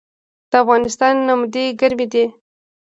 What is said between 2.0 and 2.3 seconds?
دي